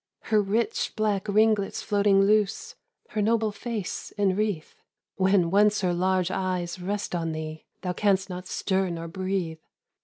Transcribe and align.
"Her 0.33 0.41
rich 0.41 0.93
black 0.95 1.27
ringlets 1.27 1.83
floating 1.83 2.21
loose, 2.23 2.73
Her 3.09 3.21
noble 3.21 3.51
face 3.51 4.11
enwreath. 4.17 4.81
When 5.17 5.51
once 5.51 5.81
her 5.81 5.93
large 5.93 6.31
eyes 6.31 6.79
rest 6.81 7.13
on 7.13 7.33
thee, 7.33 7.67
Thou 7.83 7.93
canst 7.93 8.27
not 8.27 8.47
stir 8.47 8.89
nor 8.89 9.07
breathe. 9.07 9.59